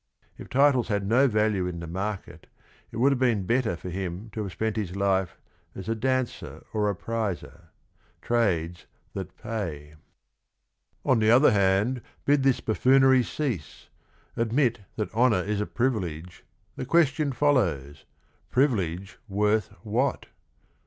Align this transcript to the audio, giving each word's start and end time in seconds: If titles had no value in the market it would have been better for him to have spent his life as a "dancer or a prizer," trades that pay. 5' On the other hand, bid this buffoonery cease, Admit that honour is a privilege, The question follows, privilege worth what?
If 0.35 0.49
titles 0.49 0.87
had 0.87 1.05
no 1.07 1.27
value 1.27 1.67
in 1.67 1.79
the 1.79 1.85
market 1.85 2.47
it 2.89 2.97
would 2.97 3.11
have 3.11 3.19
been 3.19 3.45
better 3.45 3.75
for 3.77 3.89
him 3.91 4.31
to 4.31 4.41
have 4.41 4.51
spent 4.51 4.75
his 4.75 4.95
life 4.95 5.37
as 5.75 5.87
a 5.87 5.93
"dancer 5.93 6.63
or 6.73 6.89
a 6.89 6.95
prizer," 6.95 7.65
trades 8.19 8.87
that 9.13 9.37
pay. 9.37 9.89
5' 11.03 11.11
On 11.11 11.19
the 11.19 11.29
other 11.29 11.51
hand, 11.51 12.01
bid 12.25 12.41
this 12.41 12.61
buffoonery 12.61 13.21
cease, 13.21 13.89
Admit 14.35 14.79
that 14.95 15.13
honour 15.13 15.43
is 15.43 15.61
a 15.61 15.67
privilege, 15.67 16.45
The 16.77 16.85
question 16.87 17.31
follows, 17.31 18.05
privilege 18.49 19.19
worth 19.29 19.67
what? 19.83 20.25